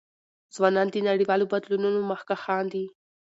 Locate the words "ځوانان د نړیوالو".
0.55-1.49